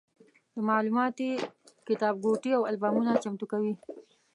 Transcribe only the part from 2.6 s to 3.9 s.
البومونه چمتو کوي.